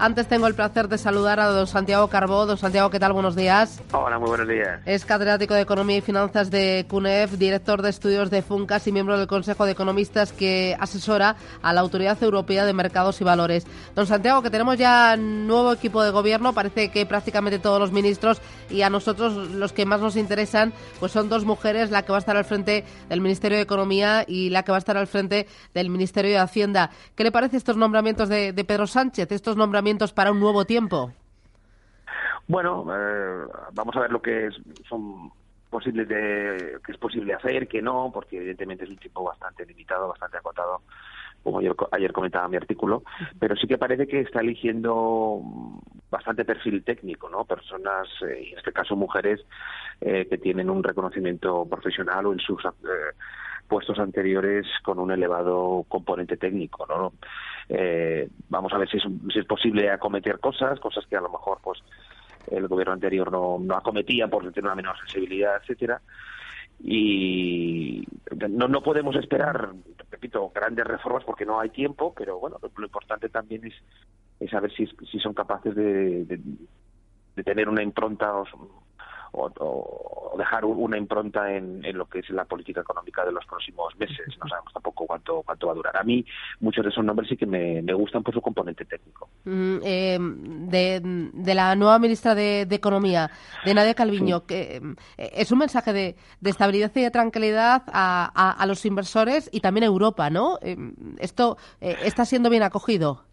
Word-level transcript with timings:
Antes 0.00 0.28
tengo 0.28 0.46
el 0.46 0.54
placer 0.54 0.86
de 0.86 0.96
saludar 0.96 1.40
a 1.40 1.46
don 1.46 1.66
Santiago 1.66 2.06
Carbó. 2.06 2.46
Don 2.46 2.56
Santiago, 2.56 2.88
¿qué 2.88 3.00
tal? 3.00 3.12
Buenos 3.12 3.34
días. 3.34 3.82
Hola, 3.90 4.16
muy 4.20 4.28
buenos 4.28 4.46
días. 4.46 4.80
Es 4.86 5.04
catedrático 5.04 5.54
de 5.54 5.62
Economía 5.62 5.96
y 5.96 6.00
Finanzas 6.02 6.52
de 6.52 6.86
CUNEF, 6.88 7.32
director 7.32 7.82
de 7.82 7.90
estudios 7.90 8.30
de 8.30 8.42
FUNCAS 8.42 8.86
y 8.86 8.92
miembro 8.92 9.18
del 9.18 9.26
Consejo 9.26 9.66
de 9.66 9.72
Economistas 9.72 10.32
que 10.32 10.76
asesora 10.78 11.34
a 11.62 11.72
la 11.72 11.80
Autoridad 11.80 12.22
Europea 12.22 12.64
de 12.64 12.72
Mercados 12.74 13.20
y 13.20 13.24
Valores. 13.24 13.66
Don 13.96 14.06
Santiago, 14.06 14.40
que 14.40 14.50
tenemos 14.50 14.78
ya 14.78 15.16
nuevo 15.16 15.72
equipo 15.72 16.00
de 16.04 16.12
gobierno, 16.12 16.52
parece 16.52 16.92
que 16.92 17.04
prácticamente 17.04 17.58
todos 17.58 17.80
los 17.80 17.90
ministros 17.90 18.40
y 18.70 18.82
a 18.82 18.90
nosotros 18.90 19.34
los 19.50 19.72
que 19.72 19.84
más 19.84 20.00
nos 20.00 20.14
interesan, 20.14 20.72
pues 21.00 21.10
son 21.10 21.28
dos 21.28 21.44
mujeres, 21.44 21.90
la 21.90 22.02
que 22.02 22.12
va 22.12 22.18
a 22.18 22.20
estar 22.20 22.36
al 22.36 22.44
frente 22.44 22.84
del 23.08 23.20
Ministerio 23.20 23.56
de 23.56 23.64
Economía 23.64 24.24
y 24.28 24.50
la 24.50 24.62
que 24.62 24.70
va 24.70 24.76
a 24.76 24.78
estar 24.78 24.96
al 24.96 25.08
frente 25.08 25.48
del 25.74 25.90
Ministerio 25.90 26.30
de 26.30 26.38
Hacienda. 26.38 26.90
¿Qué 27.16 27.24
le 27.24 27.32
parece 27.32 27.56
estos 27.56 27.76
nombramientos 27.76 28.28
de, 28.28 28.52
de 28.52 28.64
Pedro 28.64 28.86
Sánchez, 28.86 29.32
estos 29.32 29.56
nombramientos 29.56 29.87
para 30.12 30.32
un 30.32 30.40
nuevo 30.40 30.64
tiempo? 30.64 31.12
Bueno, 32.46 32.86
eh, 32.90 33.46
vamos 33.72 33.94
a 33.96 34.00
ver 34.00 34.10
lo 34.10 34.22
que 34.22 34.46
es, 34.46 34.54
son 34.88 35.30
posibles 35.68 36.08
de, 36.08 36.78
que 36.84 36.92
es 36.92 36.98
posible 36.98 37.34
hacer, 37.34 37.68
que 37.68 37.82
no, 37.82 38.10
porque 38.12 38.38
evidentemente 38.38 38.84
es 38.84 38.90
un 38.90 38.96
tiempo 38.96 39.22
bastante 39.22 39.66
limitado, 39.66 40.08
bastante 40.08 40.38
acotado, 40.38 40.80
como 41.42 41.60
yo 41.60 41.74
ayer 41.92 42.12
comentaba 42.12 42.46
en 42.46 42.50
mi 42.52 42.56
artículo, 42.56 43.02
pero 43.38 43.54
sí 43.56 43.66
que 43.66 43.76
parece 43.76 44.06
que 44.06 44.20
está 44.20 44.40
eligiendo 44.40 45.40
bastante 46.10 46.44
perfil 46.44 46.82
técnico, 46.84 47.28
¿no? 47.28 47.44
Personas, 47.44 48.08
eh, 48.22 48.48
en 48.52 48.58
este 48.58 48.72
caso 48.72 48.96
mujeres, 48.96 49.40
eh, 50.00 50.26
que 50.28 50.38
tienen 50.38 50.70
un 50.70 50.82
reconocimiento 50.82 51.66
profesional 51.66 52.26
o 52.26 52.32
en 52.32 52.40
sus 52.40 52.62
puestos 53.68 53.98
anteriores 53.98 54.66
con 54.82 54.98
un 54.98 55.10
elevado 55.12 55.84
componente 55.88 56.38
técnico, 56.38 56.86
¿no? 56.86 57.12
Eh, 57.68 58.28
vamos 58.48 58.72
a 58.72 58.78
ver 58.78 58.88
si 58.88 58.96
es, 58.96 59.02
si 59.32 59.38
es 59.38 59.44
posible 59.44 59.90
acometer 59.90 60.40
cosas, 60.40 60.80
cosas 60.80 61.06
que 61.06 61.16
a 61.16 61.20
lo 61.20 61.28
mejor 61.28 61.58
pues 61.62 61.80
el 62.50 62.66
gobierno 62.66 62.94
anterior 62.94 63.30
no, 63.30 63.58
no 63.60 63.76
acometía 63.76 64.28
por 64.28 64.42
tener 64.52 64.64
una 64.64 64.74
menor 64.74 64.98
sensibilidad, 64.98 65.56
etcétera. 65.60 66.00
Y 66.80 68.06
no, 68.48 68.68
no 68.68 68.82
podemos 68.82 69.16
esperar, 69.16 69.70
repito, 70.10 70.50
grandes 70.54 70.86
reformas 70.86 71.24
porque 71.24 71.44
no 71.44 71.60
hay 71.60 71.70
tiempo, 71.70 72.14
pero 72.16 72.38
bueno, 72.38 72.58
lo, 72.62 72.84
importante 72.84 73.28
también 73.28 73.66
es, 73.66 73.74
es 74.38 74.50
saber 74.50 74.72
si, 74.72 74.86
si 75.10 75.18
son 75.18 75.34
capaces 75.34 75.74
de, 75.74 76.24
de, 76.24 76.40
de 77.36 77.42
tener 77.42 77.68
una 77.68 77.82
impronta 77.82 78.32
o, 79.32 80.34
dejar 80.36 80.64
una 80.64 80.96
impronta 80.96 81.52
en, 81.52 81.82
lo 81.96 82.06
que 82.06 82.20
es 82.20 82.30
la 82.30 82.44
política 82.44 82.80
económica 82.80 83.24
de 83.24 83.32
los 83.32 83.44
próximos 83.46 83.96
meses. 83.98 84.26
No 84.40 84.48
sabemos 84.48 84.72
tampoco 84.72 85.06
cuánto 85.06 85.42
cuánto 85.42 85.66
va 85.66 85.72
a 85.72 85.76
durar. 85.76 85.96
A 85.96 86.04
mí 86.04 86.24
muchos 86.60 86.84
de 86.84 86.90
esos 86.90 87.04
nombres 87.04 87.28
sí 87.28 87.36
que 87.36 87.46
me, 87.46 87.82
gustan 87.92 88.22
por 88.22 88.32
su 88.32 88.40
componente 88.40 88.84
técnico. 88.84 89.28
Mm, 89.44 89.78
eh, 89.82 90.18
de, 90.20 91.54
la 91.54 91.74
nueva 91.74 91.98
ministra 91.98 92.34
de, 92.34 92.66
Economía, 92.70 93.30
de 93.64 93.74
Nadia 93.74 93.94
Calviño, 93.94 94.46
que 94.46 94.76
eh, 95.16 95.30
es 95.34 95.50
un 95.50 95.58
mensaje 95.58 95.92
de, 95.92 96.16
estabilidad 96.44 96.92
y 96.94 97.00
de 97.00 97.10
tranquilidad 97.10 97.82
a, 97.88 98.64
los 98.68 98.84
inversores 98.84 99.48
y 99.52 99.60
también 99.60 99.84
a 99.84 99.86
Europa, 99.86 100.30
¿no? 100.30 100.58
Eh, 100.62 100.76
esto 101.18 101.56
está 101.80 102.24
siendo 102.24 102.50
bien 102.50 102.62
acogido. 102.62 103.24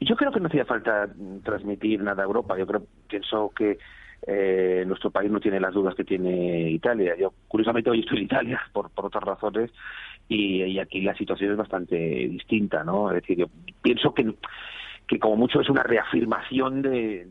Yo 0.00 0.16
creo 0.16 0.32
que 0.32 0.40
no 0.40 0.48
hacía 0.48 0.64
falta 0.64 1.08
transmitir 1.44 2.02
nada 2.02 2.22
a 2.22 2.26
Europa. 2.26 2.58
Yo 2.58 2.66
creo, 2.66 2.82
pienso 3.08 3.50
que 3.56 3.78
eh, 4.26 4.84
nuestro 4.86 5.10
país 5.10 5.30
no 5.30 5.40
tiene 5.40 5.60
las 5.60 5.74
dudas 5.74 5.94
que 5.94 6.04
tiene 6.04 6.70
Italia. 6.70 7.14
Yo, 7.16 7.32
curiosamente, 7.48 7.90
hoy 7.90 8.00
estoy 8.00 8.18
en 8.18 8.24
Italia 8.24 8.60
por, 8.72 8.90
por 8.90 9.06
otras 9.06 9.24
razones 9.24 9.70
y, 10.28 10.78
aquí 10.78 11.02
la 11.02 11.14
situación 11.14 11.52
es 11.52 11.56
bastante 11.56 11.96
distinta, 11.96 12.82
¿no? 12.84 13.10
Es 13.10 13.16
decir, 13.16 13.38
yo 13.38 13.46
pienso 13.82 14.14
que, 14.14 14.34
que 15.06 15.18
como 15.18 15.36
mucho 15.36 15.60
es 15.60 15.68
una 15.68 15.82
reafirmación 15.82 16.80
de, 16.82 17.26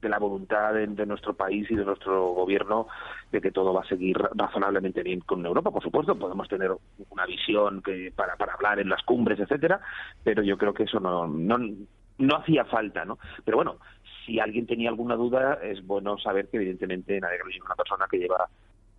de 0.00 0.08
la 0.08 0.18
voluntad 0.18 0.74
de, 0.74 1.06
nuestro 1.06 1.34
país 1.34 1.70
y 1.70 1.74
de 1.74 1.84
nuestro 1.84 2.32
gobierno 2.32 2.86
de 3.32 3.40
que 3.40 3.50
todo 3.50 3.72
va 3.72 3.82
a 3.82 3.88
seguir 3.88 4.16
razonablemente 4.34 5.02
bien 5.02 5.20
con 5.20 5.44
Europa. 5.44 5.70
Por 5.70 5.82
supuesto, 5.82 6.18
podemos 6.18 6.48
tener 6.48 6.70
una 7.10 7.26
visión 7.26 7.82
que 7.82 8.12
para, 8.14 8.36
para 8.36 8.54
hablar 8.54 8.78
en 8.78 8.88
las 8.88 9.02
cumbres, 9.02 9.40
etcétera, 9.40 9.80
pero 10.22 10.42
yo 10.42 10.56
creo 10.56 10.72
que 10.72 10.84
eso 10.84 11.00
no, 11.00 11.26
no, 11.26 11.58
no 12.18 12.36
hacía 12.36 12.64
falta, 12.64 13.04
¿no? 13.04 13.18
Pero 13.44 13.56
bueno, 13.56 13.76
si 14.28 14.38
alguien 14.38 14.66
tenía 14.66 14.90
alguna 14.90 15.16
duda, 15.16 15.58
es 15.62 15.84
bueno 15.86 16.18
saber 16.18 16.48
que 16.48 16.58
evidentemente 16.58 17.18
Nadia 17.18 17.38
es 17.48 17.62
una 17.64 17.74
persona 17.74 18.06
que 18.10 18.18
lleva 18.18 18.46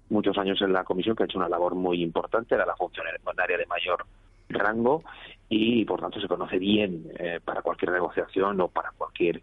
muchos 0.09 0.35
años 0.39 0.59
en 0.63 0.73
la 0.73 0.83
comisión, 0.83 1.15
que 1.15 1.23
ha 1.23 1.25
hecho 1.27 1.37
una 1.37 1.47
labor 1.47 1.75
muy 1.75 2.01
importante, 2.01 2.55
era 2.55 2.65
la 2.65 2.75
funcionaria 2.75 3.57
de 3.57 3.65
mayor 3.67 4.05
rango 4.49 5.03
y 5.47 5.85
por 5.85 6.01
tanto 6.01 6.19
se 6.19 6.27
conoce 6.27 6.57
bien 6.57 7.11
eh, 7.19 7.39
para 7.45 7.61
cualquier 7.61 7.91
negociación 7.91 8.59
o 8.59 8.69
para 8.69 8.89
cualquier 8.97 9.37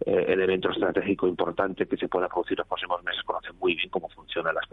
eh, 0.00 0.24
elemento 0.28 0.70
estratégico 0.70 1.28
importante 1.28 1.86
que 1.86 1.98
se 1.98 2.08
pueda 2.08 2.28
producir 2.28 2.52
en 2.52 2.60
los 2.60 2.68
próximos 2.68 3.04
meses, 3.04 3.22
conoce 3.24 3.52
muy 3.52 3.74
bien 3.74 3.90
cómo 3.90 4.08
funcionan 4.08 4.54
las, 4.54 4.64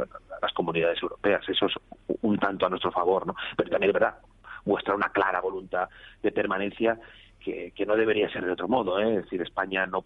las 0.41 0.53
comunidades 0.53 1.03
europeas. 1.03 1.43
Eso 1.49 1.65
es 1.65 1.73
un 2.21 2.37
tanto 2.37 2.65
a 2.65 2.69
nuestro 2.69 2.93
favor, 2.93 3.27
¿no? 3.27 3.35
Pero 3.57 3.71
también 3.71 3.89
es 3.89 3.93
verdad, 3.93 4.19
muestra 4.63 4.95
una 4.95 5.09
clara 5.09 5.41
voluntad 5.41 5.89
de 6.23 6.31
permanencia 6.31 6.97
que, 7.45 7.71
que 7.75 7.85
no 7.85 7.95
debería 7.95 8.29
ser 8.29 8.45
de 8.45 8.51
otro 8.51 8.67
modo. 8.67 8.99
¿eh? 8.99 9.17
Es 9.17 9.23
decir, 9.23 9.41
España 9.41 9.85
no 9.85 10.05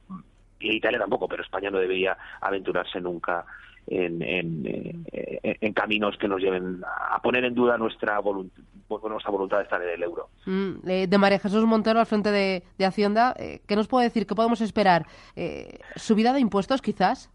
y 0.59 0.75
Italia 0.75 0.99
tampoco, 0.99 1.27
pero 1.27 1.43
España 1.43 1.69
no 1.69 1.79
debería 1.79 2.17
aventurarse 2.41 2.99
nunca 2.99 3.45
en, 3.87 4.21
en, 4.21 5.05
en, 5.11 5.73
caminos 5.73 6.15
que 6.17 6.27
nos 6.27 6.41
lleven 6.41 6.81
a 6.83 7.19
poner 7.21 7.43
en 7.45 7.55
duda 7.55 7.77
nuestra, 7.77 8.19
voluntad, 8.19 8.61
nuestra 8.89 9.31
voluntad 9.31 9.57
de 9.57 9.63
estar 9.63 9.81
en 9.81 9.89
el 9.89 10.03
euro. 10.03 10.29
Mm, 10.45 10.87
eh, 10.87 11.07
de 11.07 11.17
María 11.17 11.39
Jesús 11.39 11.65
Montero 11.65 11.99
al 11.99 12.05
frente 12.05 12.31
de, 12.31 12.63
de 12.77 12.85
Hacienda, 12.85 13.33
eh, 13.37 13.61
¿qué 13.67 13.75
nos 13.75 13.87
puede 13.87 14.05
decir? 14.05 14.27
¿Qué 14.27 14.35
podemos 14.35 14.61
esperar? 14.61 15.05
Eh, 15.35 15.79
¿Subida 15.95 16.33
de 16.33 16.39
impuestos 16.39 16.81
quizás? 16.81 17.31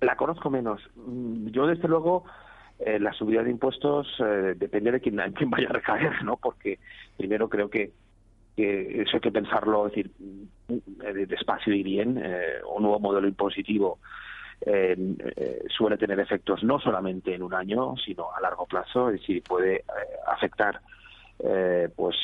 La 0.00 0.16
conozco 0.16 0.50
menos. 0.50 0.80
Mm, 0.96 1.48
yo, 1.48 1.66
desde 1.66 1.88
luego, 1.88 2.24
la 2.84 3.12
subida 3.12 3.42
de 3.42 3.50
impuestos 3.50 4.06
depende 4.56 4.90
de 4.90 5.00
quién, 5.00 5.16
quién 5.36 5.48
vaya 5.48 5.68
a 5.68 5.72
recaer, 5.72 6.24
¿no? 6.24 6.36
Porque 6.36 6.80
primero 7.16 7.48
creo 7.48 7.70
que 7.70 7.92
que 8.56 9.02
eso 9.02 9.16
hay 9.16 9.20
que 9.20 9.32
pensarlo, 9.32 9.86
decir, 9.86 10.10
eh, 10.68 11.26
despacio 11.26 11.74
y 11.74 11.82
bien. 11.82 12.20
Eh, 12.22 12.60
un 12.74 12.82
nuevo 12.82 13.00
modelo 13.00 13.26
impositivo 13.26 13.98
eh, 14.60 14.96
suele 15.68 15.98
tener 15.98 16.18
efectos 16.20 16.62
no 16.62 16.78
solamente 16.78 17.34
en 17.34 17.42
un 17.42 17.54
año, 17.54 17.94
sino 17.96 18.32
a 18.32 18.40
largo 18.40 18.66
plazo, 18.66 19.10
es 19.10 19.20
decir, 19.20 19.42
puede 19.42 19.84
afectar 20.26 20.80
pues 21.96 22.16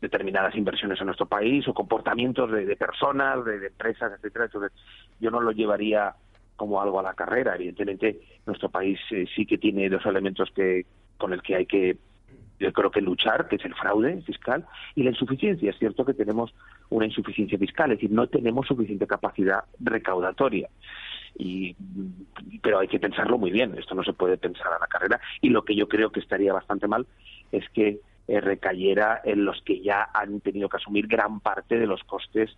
determinadas 0.00 0.54
inversiones 0.56 0.98
en 1.00 1.06
nuestro 1.06 1.26
país 1.26 1.68
o 1.68 1.74
comportamientos 1.74 2.50
de, 2.50 2.76
personas, 2.76 3.44
de, 3.44 3.66
empresas, 3.66 4.12
etcétera. 4.16 4.46
Entonces, 4.46 4.72
yo 5.20 5.30
no 5.30 5.40
lo 5.40 5.52
llevaría 5.52 6.14
como 6.56 6.80
algo 6.80 6.98
a 6.98 7.02
la 7.02 7.14
carrera. 7.14 7.54
Evidentemente, 7.54 8.18
nuestro 8.46 8.70
país 8.70 8.98
sí 9.36 9.44
que 9.44 9.58
tiene 9.58 9.90
dos 9.90 10.04
elementos 10.06 10.50
que 10.54 10.86
con 11.18 11.34
el 11.34 11.42
que 11.42 11.56
hay 11.56 11.66
que 11.66 11.98
yo 12.58 12.72
creo 12.72 12.90
que 12.90 13.00
luchar, 13.00 13.48
que 13.48 13.56
es 13.56 13.64
el 13.64 13.74
fraude 13.74 14.20
fiscal, 14.22 14.66
y 14.94 15.02
la 15.02 15.10
insuficiencia. 15.10 15.70
Es 15.70 15.78
cierto 15.78 16.04
que 16.04 16.14
tenemos 16.14 16.54
una 16.90 17.06
insuficiencia 17.06 17.58
fiscal, 17.58 17.92
es 17.92 17.98
decir, 17.98 18.10
no 18.10 18.26
tenemos 18.26 18.66
suficiente 18.66 19.06
capacidad 19.06 19.64
recaudatoria. 19.80 20.68
Y, 21.36 21.76
pero 22.62 22.80
hay 22.80 22.88
que 22.88 22.98
pensarlo 22.98 23.38
muy 23.38 23.50
bien, 23.50 23.76
esto 23.78 23.94
no 23.94 24.02
se 24.02 24.12
puede 24.12 24.38
pensar 24.38 24.72
a 24.72 24.78
la 24.78 24.86
carrera. 24.86 25.20
Y 25.40 25.50
lo 25.50 25.64
que 25.64 25.76
yo 25.76 25.88
creo 25.88 26.10
que 26.10 26.20
estaría 26.20 26.52
bastante 26.52 26.88
mal 26.88 27.06
es 27.52 27.68
que 27.70 28.00
eh, 28.26 28.40
recayera 28.40 29.20
en 29.24 29.44
los 29.44 29.62
que 29.62 29.80
ya 29.80 30.08
han 30.12 30.40
tenido 30.40 30.68
que 30.68 30.78
asumir 30.78 31.06
gran 31.06 31.40
parte 31.40 31.78
de 31.78 31.86
los 31.86 32.02
costes 32.04 32.56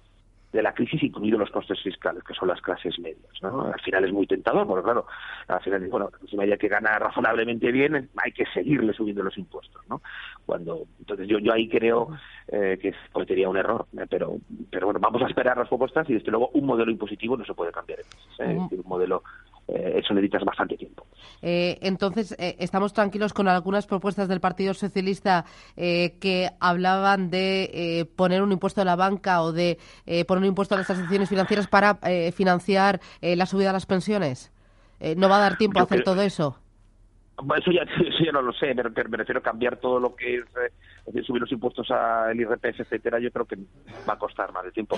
de 0.52 0.62
la 0.62 0.72
crisis, 0.72 1.02
incluidos 1.02 1.40
los 1.40 1.50
costes 1.50 1.80
fiscales, 1.80 2.24
que 2.24 2.34
son 2.34 2.48
las 2.48 2.60
clases 2.60 2.98
medias. 2.98 3.30
¿no? 3.42 3.72
Al 3.72 3.80
final 3.80 4.04
es 4.04 4.12
muy 4.12 4.26
tentador, 4.26 4.66
porque 4.66 4.82
claro, 4.82 5.06
al 5.46 5.60
final, 5.60 5.86
bueno, 5.88 6.10
si 6.28 6.36
media 6.36 6.56
que 6.56 6.68
gana 6.68 6.98
razonablemente 6.98 7.70
bien, 7.70 8.10
hay 8.16 8.32
que 8.32 8.44
seguirle 8.46 8.92
subiendo 8.92 9.22
los 9.22 9.38
impuestos. 9.38 9.80
¿no? 9.88 10.02
Cuando, 10.44 10.86
entonces 10.98 11.28
yo, 11.28 11.38
yo 11.38 11.52
ahí 11.52 11.68
creo 11.68 12.08
eh, 12.48 12.78
que 12.80 12.92
cometería 13.12 13.48
un 13.48 13.56
error, 13.56 13.86
eh, 13.96 14.06
pero, 14.08 14.38
pero 14.70 14.86
bueno, 14.86 15.00
vamos 15.00 15.22
a 15.22 15.26
esperar 15.26 15.56
las 15.56 15.68
propuestas 15.68 16.08
y 16.10 16.14
desde 16.14 16.30
luego 16.30 16.50
un 16.54 16.66
modelo 16.66 16.90
impositivo 16.90 17.36
no 17.36 17.44
se 17.44 17.54
puede 17.54 17.70
cambiar. 17.70 18.00
¿eh? 18.00 18.04
un 18.56 18.82
modelo, 18.86 19.22
eso 19.74 20.14
necesitas 20.14 20.44
bastante 20.44 20.76
tiempo. 20.76 21.06
Eh, 21.42 21.78
entonces, 21.82 22.36
eh, 22.38 22.56
estamos 22.58 22.92
tranquilos 22.92 23.32
con 23.32 23.48
algunas 23.48 23.86
propuestas 23.86 24.28
del 24.28 24.40
Partido 24.40 24.74
Socialista 24.74 25.44
eh, 25.76 26.18
que 26.20 26.50
hablaban 26.60 27.30
de 27.30 28.08
poner 28.16 28.42
un 28.42 28.52
impuesto 28.52 28.80
a 28.80 28.84
la 28.84 28.96
banca 28.96 29.42
o 29.42 29.52
de 29.52 29.78
poner 30.26 30.42
un 30.42 30.48
impuesto 30.48 30.74
a 30.74 30.78
las 30.78 30.86
transacciones 30.86 31.28
financieras 31.28 31.66
para 31.68 31.98
financiar 32.32 33.00
la 33.20 33.46
subida 33.46 33.68
de 33.68 33.72
las 33.74 33.86
pensiones. 33.86 34.52
¿No 35.16 35.28
va 35.28 35.36
a 35.36 35.40
dar 35.40 35.56
tiempo 35.56 35.80
a 35.80 35.84
hacer 35.84 36.02
todo 36.02 36.22
eso? 36.22 36.58
Eso 37.56 37.70
ya, 37.70 37.82
eso 38.06 38.24
ya 38.24 38.32
no 38.32 38.42
lo 38.42 38.52
sé, 38.52 38.74
me, 38.74 38.82
me 38.82 39.16
refiero 39.16 39.40
a 39.40 39.42
cambiar 39.42 39.76
todo 39.76 39.98
lo 39.98 40.14
que 40.14 40.36
es, 40.36 40.44
subir 41.24 41.40
los 41.40 41.52
impuestos 41.52 41.90
al 41.90 42.38
IRPF, 42.38 42.80
etcétera, 42.80 43.18
yo 43.18 43.30
creo 43.30 43.46
que 43.46 43.56
va 44.08 44.14
a 44.14 44.18
costar 44.18 44.52
más 44.52 44.64
de 44.64 44.72
tiempo. 44.72 44.96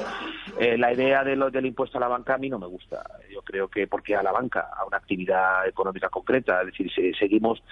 Eh, 0.58 0.76
la 0.76 0.93
idea 0.93 1.25
de 1.25 1.37
lo, 1.37 1.50
del 1.50 1.66
impuesto 1.66 1.99
a 1.99 2.00
la 2.00 2.08
banca 2.08 2.34
a 2.34 2.38
mí 2.38 2.49
no 2.49 2.58
me 2.58 2.66
gusta. 2.66 3.02
Yo 3.31 3.43
creo 3.43 3.69
que 3.69 3.87
porque 3.87 4.16
a 4.16 4.22
la 4.22 4.32
banca, 4.32 4.70
a 4.76 4.84
una 4.84 4.96
actividad 4.96 5.66
económica 5.66 6.08
concreta, 6.08 6.60
es 6.60 6.66
decir, 6.66 6.90
si 6.93 7.12
seguimos 7.14 7.62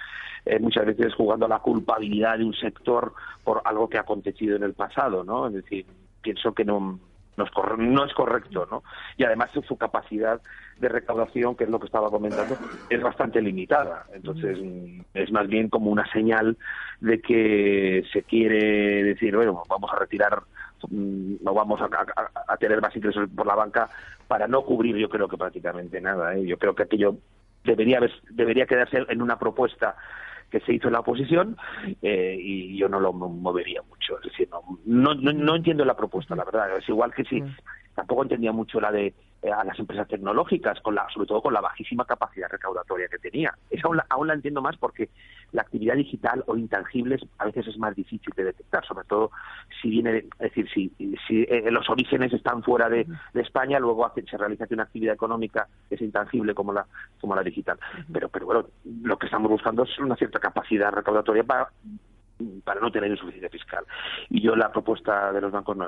eh, 0.45 0.59
muchas 0.59 0.85
veces 0.85 1.13
jugando 1.13 1.45
a 1.45 1.49
la 1.49 1.59
culpabilidad 1.59 2.37
de 2.37 2.45
un 2.45 2.53
sector 2.53 3.13
por 3.43 3.61
algo 3.65 3.87
que 3.89 3.97
ha 3.97 4.01
acontecido 4.01 4.55
en 4.55 4.63
el 4.63 4.73
pasado, 4.73 5.23
¿no? 5.23 5.47
Es 5.47 5.53
decir, 5.53 5.85
pienso 6.21 6.53
que 6.53 6.65
no 6.65 6.99
no 7.37 7.45
es, 7.45 7.51
no 7.77 8.05
es 8.05 8.13
correcto, 8.13 8.67
¿no? 8.69 8.83
Y 9.17 9.23
además 9.23 9.51
su 9.67 9.77
capacidad 9.77 10.41
de 10.79 10.89
recaudación, 10.89 11.55
que 11.55 11.63
es 11.63 11.69
lo 11.69 11.79
que 11.79 11.85
estaba 11.85 12.09
comentando, 12.09 12.57
es 12.89 13.01
bastante 13.01 13.41
limitada. 13.41 14.05
Entonces, 14.13 14.57
es 15.13 15.31
más 15.31 15.47
bien 15.47 15.69
como 15.69 15.91
una 15.91 16.11
señal 16.11 16.57
de 16.99 17.21
que 17.21 18.03
se 18.11 18.23
quiere 18.23 19.03
decir, 19.03 19.35
bueno, 19.35 19.63
vamos 19.69 19.91
a 19.93 19.99
retirar, 19.99 20.41
mm, 20.89 21.35
no 21.43 21.53
vamos 21.53 21.79
a, 21.81 22.57
tener 22.57 22.81
más 22.81 22.95
ingresos 22.95 23.29
por 23.35 23.45
la 23.45 23.55
banca 23.55 23.89
para 24.27 24.47
no 24.47 24.63
cubrir, 24.63 24.95
yo 24.97 25.09
creo 25.09 25.27
que 25.27 25.37
prácticamente 25.37 26.01
nada. 26.01 26.35
¿eh? 26.35 26.45
Yo 26.45 26.57
creo 26.57 26.75
que 26.75 26.83
aquello 26.83 27.15
debería, 27.63 27.99
debería 28.29 28.65
quedarse 28.65 29.05
en 29.07 29.21
una 29.21 29.37
propuesta 29.37 29.95
que 30.51 30.59
se 30.59 30.73
hizo 30.73 30.87
en 30.87 30.93
la 30.93 30.99
oposición 30.99 31.57
eh, 32.01 32.37
y 32.39 32.77
yo 32.77 32.89
no 32.89 32.99
lo 32.99 33.13
movería 33.13 33.81
mucho. 33.89 34.19
Es 34.19 34.31
decir, 34.31 34.49
no, 34.85 35.15
no, 35.15 35.33
no, 35.33 35.55
entiendo 35.55 35.85
la 35.85 35.95
propuesta, 35.95 36.35
la 36.35 36.43
verdad. 36.43 36.77
Es 36.77 36.87
igual 36.89 37.13
que 37.13 37.23
si 37.23 37.41
mm. 37.41 37.55
Tampoco 37.95 38.23
entendía 38.23 38.51
mucho 38.51 38.79
la 38.79 38.91
de 38.91 39.13
eh, 39.43 39.51
a 39.51 39.63
las 39.63 39.79
empresas 39.79 40.07
tecnológicas, 40.07 40.79
con 40.81 40.93
la, 40.93 41.07
sobre 41.11 41.25
todo 41.27 41.41
con 41.41 41.51
la 41.51 41.61
bajísima 41.61 42.05
capacidad 42.05 42.47
recaudatoria 42.47 43.07
que 43.07 43.17
tenía. 43.17 43.51
Esa 43.71 43.87
aún 43.87 43.97
la, 43.97 44.05
aún 44.07 44.27
la 44.27 44.35
entiendo 44.35 44.61
más 44.61 44.77
porque 44.77 45.09
la 45.51 45.63
actividad 45.63 45.95
digital 45.95 46.43
o 46.45 46.55
intangibles 46.55 47.25
a 47.39 47.45
veces 47.45 47.67
es 47.67 47.77
más 47.79 47.95
difícil 47.95 48.31
de 48.35 48.43
detectar, 48.43 48.85
sobre 48.85 49.03
todo 49.05 49.31
si 49.81 49.89
viene, 49.89 50.17
es 50.17 50.37
decir, 50.37 50.69
si, 50.71 50.91
si 51.27 51.41
eh, 51.49 51.71
los 51.71 51.89
orígenes 51.89 52.31
están 52.33 52.61
fuera 52.61 52.87
de, 52.87 53.07
España, 53.33 53.79
luego 53.79 54.05
hace, 54.05 54.23
se 54.29 54.37
realiza 54.37 54.67
una 54.69 54.83
actividad 54.83 55.15
económica 55.15 55.67
que 55.89 55.95
es 55.95 56.01
intangible 56.01 56.53
como 56.53 56.71
la, 56.71 56.85
como 57.19 57.33
la 57.33 57.41
digital. 57.41 57.79
Pero, 58.13 58.29
pero 58.29 58.45
bueno, 58.45 58.65
lo 59.01 59.17
que 59.17 59.25
estamos 59.25 59.49
buscando 59.49 59.83
es 59.83 59.97
una 59.97 60.15
cierta 60.15 60.39
capacidad 60.39 60.91
recaudatoria 60.91 61.43
para 61.43 61.69
para 62.63 62.81
no 62.81 62.91
tener 62.91 63.11
insuficiencia 63.11 63.49
fiscal. 63.49 63.85
Y 64.29 64.41
yo 64.41 64.55
la 64.55 64.71
propuesta 64.71 65.31
de 65.31 65.41
los 65.41 65.51
bancos 65.51 65.77
no, 65.77 65.87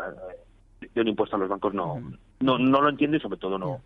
de 0.93 1.01
un 1.01 1.07
impuesto 1.07 1.35
a 1.35 1.39
los 1.39 1.49
bancos 1.49 1.73
no, 1.73 1.99
no, 2.39 2.57
no 2.57 2.81
lo 2.81 2.89
entiendo 2.89 3.17
y 3.17 3.19
sobre 3.19 3.37
todo 3.37 3.57
no, 3.57 3.81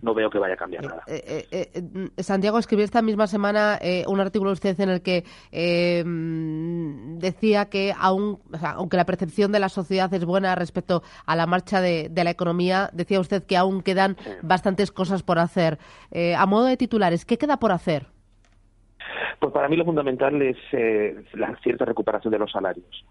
no 0.00 0.14
veo 0.14 0.30
que 0.30 0.38
vaya 0.38 0.54
a 0.54 0.56
cambiar 0.56 0.84
nada. 0.84 1.02
Eh, 1.06 1.46
eh, 1.50 1.70
eh, 1.74 2.22
Santiago 2.22 2.58
escribió 2.58 2.84
esta 2.84 3.02
misma 3.02 3.26
semana 3.26 3.78
un 4.06 4.20
artículo 4.20 4.52
usted 4.52 4.78
en 4.80 4.90
el 4.90 5.02
que 5.02 5.24
decía 7.18 7.66
que 7.66 7.92
aun, 7.98 8.38
aunque 8.62 8.96
la 8.96 9.04
percepción 9.04 9.52
de 9.52 9.58
la 9.58 9.68
sociedad 9.68 10.12
es 10.14 10.24
buena 10.24 10.54
respecto 10.54 11.02
a 11.26 11.36
la 11.36 11.46
marcha 11.46 11.80
de, 11.80 12.10
la 12.22 12.30
economía, 12.30 12.90
decía 12.92 13.18
usted 13.20 13.44
que 13.44 13.56
aún 13.56 13.82
quedan 13.82 14.16
bastantes 14.42 14.92
cosas 14.92 15.22
por 15.22 15.38
hacer. 15.38 15.78
a 16.36 16.46
modo 16.46 16.66
de 16.66 16.76
titulares, 16.76 17.24
¿qué 17.24 17.38
queda 17.38 17.56
por 17.56 17.72
hacer? 17.72 18.06
Pues 19.40 19.52
para 19.52 19.68
mí 19.68 19.76
lo 19.76 19.84
fundamental 19.84 20.40
es 20.42 20.56
la 21.32 21.56
cierta 21.62 21.84
recuperación 21.84 22.30
de 22.30 22.38
los 22.38 22.52
salarios 22.52 23.04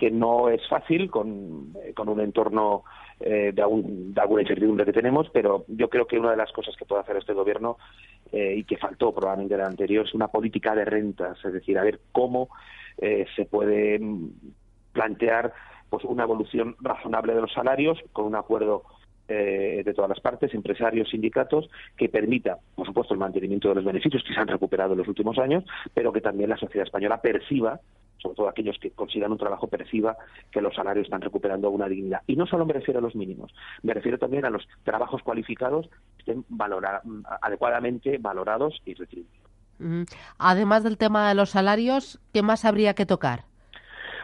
que 0.00 0.10
no 0.10 0.48
es 0.48 0.66
fácil 0.66 1.10
con, 1.10 1.74
eh, 1.84 1.92
con 1.92 2.08
un 2.08 2.20
entorno 2.20 2.84
eh, 3.20 3.52
de, 3.54 3.62
alguna 3.62 4.40
incertidumbre 4.40 4.86
que 4.86 4.94
tenemos, 4.94 5.28
pero 5.30 5.66
yo 5.68 5.90
creo 5.90 6.06
que 6.06 6.18
una 6.18 6.30
de 6.30 6.38
las 6.38 6.50
cosas 6.52 6.74
que 6.74 6.86
puede 6.86 7.02
hacer 7.02 7.18
este 7.18 7.34
gobierno 7.34 7.76
eh, 8.32 8.54
y 8.56 8.64
que 8.64 8.78
faltó 8.78 9.12
probablemente 9.12 9.58
del 9.58 9.66
anterior 9.66 10.06
es 10.06 10.14
una 10.14 10.28
política 10.28 10.74
de 10.74 10.86
rentas, 10.86 11.36
es 11.44 11.52
decir, 11.52 11.78
a 11.78 11.84
ver 11.84 12.00
cómo 12.12 12.48
se 12.98 13.46
puede 13.46 13.98
plantear 14.92 15.54
pues 15.88 16.04
una 16.04 16.24
evolución 16.24 16.76
razonable 16.80 17.34
de 17.34 17.40
los 17.40 17.52
salarios 17.52 17.98
con 18.12 18.26
un 18.26 18.34
acuerdo 18.34 18.82
de 19.26 19.92
todas 19.94 20.10
las 20.10 20.20
partes, 20.20 20.52
empresarios, 20.52 21.08
sindicatos, 21.08 21.70
que 21.96 22.10
permita, 22.10 22.58
por 22.74 22.84
supuesto, 22.84 23.14
el 23.14 23.20
mantenimiento 23.20 23.70
de 23.70 23.76
los 23.76 23.84
beneficios 23.84 24.22
que 24.22 24.34
se 24.34 24.40
han 24.40 24.48
recuperado 24.48 24.92
en 24.92 24.98
los 24.98 25.08
últimos 25.08 25.38
años, 25.38 25.64
pero 25.94 26.12
que 26.12 26.20
también 26.20 26.50
la 26.50 26.58
sociedad 26.58 26.84
española 26.84 27.22
perciba 27.22 27.80
sobre 28.20 28.36
todo 28.36 28.48
aquellos 28.48 28.78
que 28.78 28.90
consideran 28.90 29.32
un 29.32 29.38
trabajo 29.38 29.68
perciba 29.68 30.16
que 30.50 30.60
los 30.60 30.74
salarios 30.74 31.06
están 31.06 31.20
recuperando 31.20 31.70
una 31.70 31.88
dignidad. 31.88 32.22
Y 32.26 32.36
no 32.36 32.46
solo 32.46 32.66
me 32.66 32.72
refiero 32.72 32.98
a 32.98 33.02
los 33.02 33.14
mínimos, 33.14 33.52
me 33.82 33.94
refiero 33.94 34.18
también 34.18 34.44
a 34.44 34.50
los 34.50 34.66
trabajos 34.84 35.22
cualificados 35.22 35.88
que 36.24 36.32
estén 36.32 36.44
adecuadamente 37.40 38.18
valorados 38.18 38.80
y 38.84 38.94
retribuidos. 38.94 39.50
Además 40.38 40.84
del 40.84 40.98
tema 40.98 41.28
de 41.28 41.34
los 41.34 41.50
salarios, 41.50 42.20
¿qué 42.32 42.42
más 42.42 42.64
habría 42.64 42.94
que 42.94 43.06
tocar? 43.06 43.49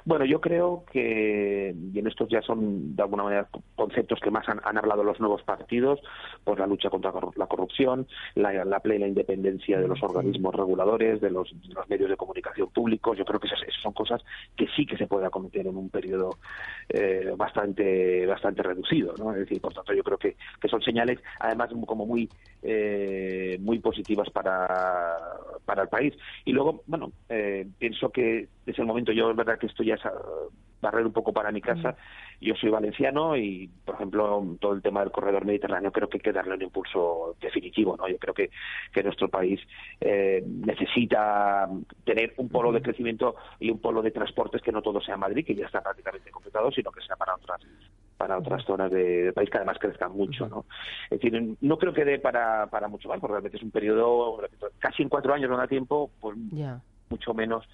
Bueno, 0.07 0.25
yo 0.25 0.41
creo 0.41 0.85
que, 0.93 1.75
y 1.93 1.99
en 1.99 2.07
estos 2.07 2.29
ya 2.29 2.41
son 2.41 2.95
de 2.95 3.03
alguna 3.03 3.25
manera 3.25 3.49
conceptos 3.75 4.21
que 4.21 4.31
más 4.31 4.49
han, 4.49 4.61
hablado 4.79 5.03
los 5.03 5.19
nuevos 5.19 5.43
partidos, 5.43 5.99
pues 6.45 6.61
la 6.61 6.67
lucha 6.69 6.91
contra 6.91 7.13
la 7.35 7.47
corrupción, 7.49 8.07
la, 8.37 8.79
plena 8.79 9.09
independencia 9.09 9.81
de 9.81 9.89
los 9.89 10.01
organismos 10.05 10.55
reguladores, 10.55 11.21
de 11.21 11.31
los, 11.31 11.53
medios 11.89 12.09
de 12.09 12.17
comunicación 12.17 12.71
públicos. 12.71 13.19
Yo 13.19 13.25
creo 13.25 13.41
que 13.41 13.49
esas, 13.49 13.59
son 13.83 13.93
cosas 13.95 14.23
que 14.57 14.69
sí 14.77 14.87
que 14.87 14.97
se 14.97 15.09
puede 15.09 15.27
acometer 15.27 15.67
en 15.67 15.77
un 15.77 15.91
periodo 15.91 16.39
eh, 16.89 17.33
bastante 17.37 18.27
bastante 18.27 18.63
reducido, 18.63 19.13
¿no? 19.19 19.33
Es 19.33 19.41
decir, 19.41 19.61
por 19.61 19.75
tanto, 19.75 19.93
yo 19.93 20.05
creo 20.05 20.19
que, 20.19 20.37
que 20.61 20.69
son 20.69 20.83
señales, 20.83 21.19
además, 21.41 21.71
como 21.85 22.07
muy 22.07 22.29
eh, 22.63 23.59
muy 23.61 23.81
positivas 23.81 24.31
para, 24.31 25.17
para 25.65 25.83
el 25.83 25.89
país. 25.89 26.15
Y 26.45 26.53
luego, 26.53 26.85
bueno, 26.87 27.11
eh, 27.29 27.67
pienso 27.77 28.11
que 28.11 28.47
es 28.67 28.79
el 28.79 28.87
momento, 28.87 29.13
yo 29.13 29.31
es 29.31 29.37
verdad 29.37 29.59
que 29.59 29.67
esto 29.67 29.83
ya 29.83 29.95
es 29.95 30.03
barrer 30.81 31.07
un 31.07 31.13
poco 31.13 31.33
para 31.33 31.53
mi 31.53 31.61
casa. 31.61 31.97
Yo 32.41 32.55
soy 32.55 32.71
valenciano 32.71 33.37
y, 33.37 33.71
por 33.85 33.95
ejemplo, 33.95 34.57
todo 34.61 34.73
el 34.75 34.83
tema 34.83 35.01
del 35.01 35.11
corredor 35.11 35.45
mediterráneo 35.45 35.93
creo 35.93 36.09
que 36.09 36.19
hay 36.19 36.23
que 36.23 36.33
darle 36.33 36.55
un 36.55 36.63
impulso 36.63 37.37
definitivo. 37.41 37.97
¿no? 37.97 38.09
Yo 38.09 38.19
creo 38.19 38.35
que, 38.35 38.51
que 38.93 39.03
nuestro 39.03 39.29
país 39.29 39.61
eh, 40.01 40.45
necesita 40.47 41.69
tener 42.05 42.35
un 42.37 42.49
polo 42.49 42.73
de 42.73 42.83
crecimiento 42.83 43.37
y 43.59 43.71
un 43.71 43.79
polo 43.79 44.03
de 44.03 44.11
transportes 44.11 44.63
que 44.63 44.73
no 44.73 44.83
todo 44.83 45.01
sea 45.01 45.17
Madrid, 45.17 45.47
que 45.47 45.55
ya 45.55 45.67
está 45.67 45.81
prácticamente 45.81 46.31
completado, 46.31 46.71
sino 46.71 46.91
que 46.91 47.01
sea 47.03 47.17
para 47.17 47.35
otras 47.35 47.61
para 48.17 48.39
otras 48.39 48.65
zonas 48.65 48.91
del 48.91 49.35
país 49.35 49.51
que 49.51 49.59
además 49.59 49.79
crezcan 49.79 50.13
mucho. 50.13 50.49
¿no? 50.49 50.65
Es 51.11 51.21
decir, 51.21 51.57
no 51.61 51.79
creo 51.79 51.93
que 51.93 52.05
dé 52.05 52.19
para, 52.19 52.67
para 52.69 52.89
mucho 52.89 53.09
más, 53.09 53.21
porque 53.21 53.33
realmente 53.33 53.59
es 53.59 53.63
un 53.63 53.71
periodo, 53.71 54.41
casi 54.79 55.03
en 55.03 55.11
cuatro 55.11 55.35
años 55.35 55.51
no 55.51 55.57
da 55.59 55.67
tiempo, 55.67 56.11
pues 56.19 56.37
mucho 57.09 57.35
menos 57.35 57.65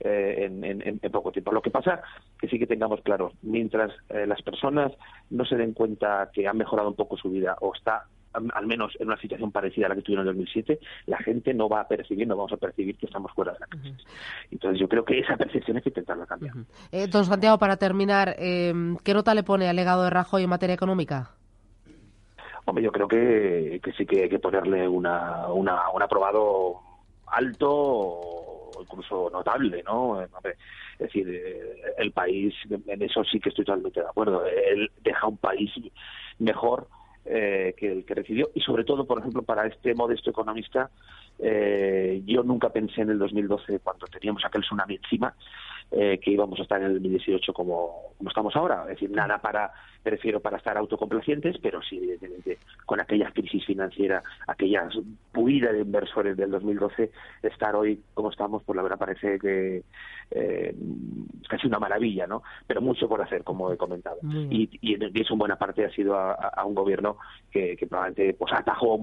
eh, 0.00 0.48
en, 0.50 1.10
poco 1.10 1.32
tiempo. 1.32 1.52
Lo 1.52 1.62
que 1.62 1.70
pasa 1.70 2.02
que 2.38 2.48
sí 2.48 2.58
que 2.58 2.66
tengamos 2.66 3.00
claro, 3.02 3.32
mientras 3.42 3.92
eh, 4.08 4.26
las 4.26 4.42
personas 4.42 4.92
no 5.30 5.44
se 5.44 5.56
den 5.56 5.72
cuenta 5.72 6.30
que 6.32 6.46
han 6.46 6.56
mejorado 6.56 6.88
un 6.88 6.96
poco 6.96 7.16
su 7.16 7.30
vida 7.30 7.56
o 7.60 7.74
está 7.74 8.04
al 8.34 8.66
menos 8.66 8.96
en 8.98 9.08
una 9.08 9.20
situación 9.20 9.52
parecida 9.52 9.84
a 9.84 9.88
la 9.90 9.94
que 9.94 10.00
tuvieron 10.00 10.26
en 10.26 10.32
2007, 10.32 10.80
la 11.04 11.18
gente 11.18 11.52
no 11.52 11.68
va 11.68 11.82
a 11.82 11.86
percibir, 11.88 12.26
no 12.26 12.34
vamos 12.34 12.54
a 12.54 12.56
percibir 12.56 12.96
que 12.96 13.04
estamos 13.04 13.30
fuera 13.32 13.52
de 13.52 13.58
la 13.58 13.66
crisis. 13.66 14.06
Entonces 14.50 14.80
yo 14.80 14.88
creo 14.88 15.04
que 15.04 15.18
esa 15.18 15.36
percepción 15.36 15.76
hay 15.76 15.82
que 15.82 15.90
intentarla 15.90 16.24
cambiar. 16.24 16.54
Eh, 16.92 17.08
don 17.08 17.26
Santiago, 17.26 17.58
para 17.58 17.76
terminar, 17.76 18.34
¿qué 18.36 19.12
nota 19.12 19.34
le 19.34 19.42
pone 19.42 19.68
al 19.68 19.76
legado 19.76 20.04
de 20.04 20.08
Rajoy 20.08 20.44
en 20.44 20.48
materia 20.48 20.72
económica? 20.72 21.32
Hombre, 22.64 22.84
yo 22.84 22.92
creo 22.92 23.08
que, 23.08 23.80
sí 23.98 24.06
que 24.06 24.22
hay 24.22 24.28
que 24.28 24.38
ponerle 24.38 24.88
una, 24.88 25.48
una, 25.48 25.90
un 25.90 26.02
aprobado 26.02 26.80
alto 27.26 28.51
incluso 28.82 29.30
notable, 29.30 29.82
¿no? 29.84 30.22
Es 30.22 30.30
decir, 30.98 31.28
eh, 31.28 31.82
el 31.98 32.12
país, 32.12 32.54
en 32.86 33.02
eso 33.02 33.24
sí 33.24 33.40
que 33.40 33.48
estoy 33.48 33.64
totalmente 33.64 34.00
de 34.00 34.06
acuerdo. 34.06 34.44
Él 34.46 34.90
deja 35.02 35.26
un 35.26 35.36
país 35.36 35.70
mejor 36.38 36.88
eh, 37.24 37.74
que 37.76 37.92
el 37.92 38.04
que 38.04 38.14
recibió 38.14 38.50
y 38.54 38.60
sobre 38.60 38.84
todo, 38.84 39.04
por 39.04 39.20
ejemplo, 39.20 39.42
para 39.42 39.66
este 39.66 39.94
modesto 39.94 40.30
economista, 40.30 40.90
eh, 41.38 42.20
yo 42.26 42.42
nunca 42.42 42.70
pensé 42.70 43.02
en 43.02 43.10
el 43.10 43.18
2012 43.18 43.78
cuando 43.78 44.06
teníamos 44.06 44.44
aquel 44.44 44.62
tsunami 44.62 44.96
encima 44.96 45.34
eh, 45.92 46.18
que 46.22 46.30
íbamos 46.30 46.58
a 46.58 46.62
estar 46.62 46.80
en 46.80 46.86
el 46.86 46.94
2018 46.94 47.52
como, 47.52 48.14
como 48.16 48.30
estamos 48.30 48.56
ahora. 48.56 48.82
Es 48.82 48.88
decir, 48.88 49.10
nada 49.10 49.38
para, 49.38 49.72
prefiero 50.02 50.40
para 50.40 50.56
estar 50.56 50.76
autocomplacientes, 50.78 51.58
pero 51.62 51.82
sí, 51.82 51.98
evidentemente, 51.98 52.58
con 52.86 53.00
aquella 53.00 53.30
crisis 53.30 53.64
financiera, 53.66 54.22
aquella 54.46 54.88
huida 55.34 55.72
de 55.72 55.80
inversores 55.80 56.36
del 56.36 56.50
2012, 56.50 57.10
estar 57.42 57.76
hoy 57.76 58.00
como 58.14 58.30
estamos, 58.30 58.62
pues 58.64 58.76
la 58.76 58.82
verdad 58.82 58.98
parece 58.98 59.38
que 59.38 59.82
eh, 60.30 60.74
casi 61.48 61.66
una 61.66 61.78
maravilla, 61.78 62.26
¿no? 62.26 62.42
Pero 62.66 62.80
mucho 62.80 63.08
por 63.08 63.20
hacer, 63.20 63.44
como 63.44 63.70
he 63.70 63.76
comentado. 63.76 64.18
Y, 64.50 64.70
y, 64.80 64.94
eso 65.20 65.34
en 65.34 65.38
buena 65.38 65.56
parte 65.56 65.84
ha 65.84 65.90
sido 65.90 66.16
a, 66.16 66.64
un 66.64 66.74
gobierno 66.74 67.18
que, 67.50 67.76
que 67.76 67.86
probablemente 67.86 68.34
pues 68.34 68.52
atajó 68.52 68.98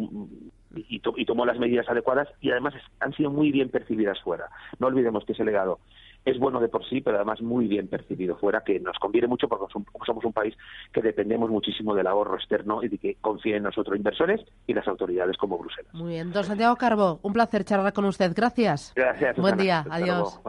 y, 0.76 1.26
tomó 1.26 1.46
las 1.46 1.60
medidas 1.60 1.88
adecuadas 1.90 2.28
y 2.42 2.52
además 2.52 2.74
han 3.00 3.14
sido 3.14 3.32
muy 3.32 3.52
bien 3.52 3.70
percibidas 3.70 4.20
fuera. 4.22 4.50
No 4.80 4.88
olvidemos 4.88 5.26
que 5.26 5.34
ese 5.34 5.44
legado 5.44 5.80
es 6.26 6.38
bueno 6.40 6.60
de 6.60 6.68
por 6.68 6.88
sí, 6.88 7.02
pero 7.02 7.18
además 7.18 7.42
muy 7.42 7.68
bien 7.68 7.88
percibido 7.88 8.38
fuera, 8.38 8.62
que 8.62 8.80
nos 8.80 8.98
conviene 9.00 9.28
mucho 9.28 9.48
porque 9.48 9.66
somos 10.06 10.26
un 10.26 10.34
país 10.34 10.56
que 10.92 11.02
dependemos 11.02 11.50
muchísimo 11.50 11.96
del 11.96 12.08
ahorro 12.08 12.36
externo 12.36 12.84
y 12.84 12.88
de 12.88 12.98
que 12.98 13.16
confíen 13.22 13.58
en 13.58 13.64
nosotros 13.64 13.98
inversores 13.98 14.42
y 14.68 14.74
las 14.74 14.88
autoridades 14.88 15.38
como 15.38 15.58
Bruselas. 15.58 15.94
Muy 15.94 16.14
bien. 16.14 16.32
Don 16.32 16.44
Santiago 16.44 16.76
Carbo, 16.76 17.20
un 17.24 17.34
placer 17.34 17.64
charlar 17.64 17.94
con 17.94 18.06
usted. 18.06 18.34
Gracias. 18.36 18.94
Gracias. 18.96 19.38
Buen 19.38 19.58
día. 19.58 19.86
Adiós. 19.90 20.40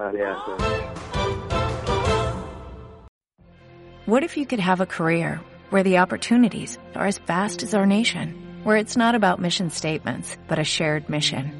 What 4.07 4.23
if 4.25 4.37
you 4.37 4.45
could 4.45 4.61
have 4.61 4.81
a 4.81 4.87
career 4.87 5.41
where 5.71 5.85
the 5.85 5.99
opportunities 5.99 6.79
are 6.97 7.07
as 7.07 7.19
vast 7.19 7.63
as 7.63 7.75
our 7.75 7.87
nation, 7.87 8.35
where 8.65 8.77
it's 8.77 8.97
not 8.97 9.15
about 9.15 9.39
mission 9.39 9.71
statements, 9.71 10.37
but 10.49 10.59
a 10.59 10.65
shared 10.65 11.09
mission? 11.09 11.60